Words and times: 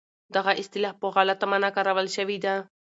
دغه 0.35 0.51
اصطلاح 0.61 0.93
په 1.01 1.07
غلطه 1.15 1.45
مانا 1.51 1.69
کارول 1.75 2.07
شوې 2.15 2.37
ده. 2.45 2.55